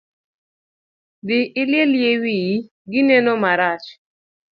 Dhii 1.27 1.45
iliel 1.61 1.91
yie 2.01 2.13
wiyi, 2.23 2.55
gi 2.91 3.01
neno 3.09 3.31
marach. 3.43 3.87